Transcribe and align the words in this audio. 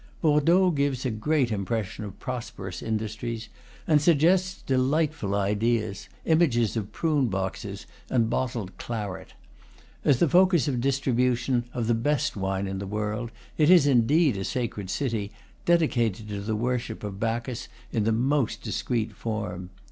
Bordeaux 0.19 0.71
gives 0.71 1.05
a 1.05 1.11
great 1.11 1.51
impression 1.51 2.03
of 2.03 2.17
prosperous 2.17 2.81
industries, 2.81 3.49
and 3.85 4.01
suggests 4.01 4.63
delightful 4.63 5.35
ideas, 5.35 6.09
images 6.25 6.75
of 6.75 6.91
prune 6.91 7.27
boxes 7.27 7.85
and 8.09 8.27
bottled 8.27 8.75
claret. 8.79 9.35
As 10.03 10.17
the 10.17 10.27
focus 10.27 10.67
of 10.67 10.81
distribution 10.81 11.65
of 11.71 11.85
the 11.85 11.93
best 11.93 12.35
wine 12.35 12.65
in 12.65 12.79
the 12.79 12.87
world, 12.87 13.29
it 13.59 13.69
is 13.69 13.85
in 13.85 14.07
deed 14.07 14.37
a 14.37 14.43
sacred 14.43 14.89
city, 14.89 15.31
dedicated 15.65 16.27
to 16.29 16.39
the 16.41 16.55
worship 16.55 17.03
of 17.03 17.19
Bacchus 17.19 17.67
in 17.91 18.03
the 18.03 18.11
most 18.11 18.63
discreet 18.63 19.11
form. 19.11 19.69